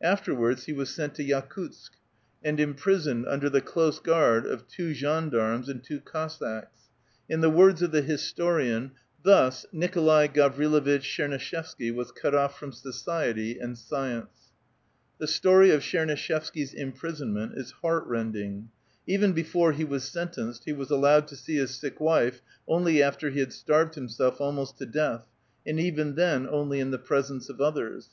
[0.00, 1.90] Afterwards he was sent to Yakutsk,
[2.44, 6.82] and imprisoned under the close guard of two gens d^armes and two Cossacks.
[7.28, 12.70] In the words of the historian, *' Thus Nikolai Gavrilovitch Tchernuishevsky was cut off from
[12.72, 14.52] society and science."
[15.18, 18.68] The story of Tcheruuishevsky's imprisonment is heart rending.
[19.08, 23.30] Even before he was sentenced, he was allowed to see his sick wife only after
[23.30, 25.26] he had starved himself almost to death,
[25.66, 28.10] and even then only in the presence t)f others.